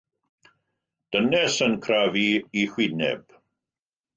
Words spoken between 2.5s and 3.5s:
ei hwyneb.